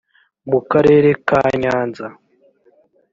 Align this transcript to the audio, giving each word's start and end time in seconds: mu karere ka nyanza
mu 0.49 0.59
karere 0.71 1.09
ka 1.27 1.41
nyanza 1.61 2.05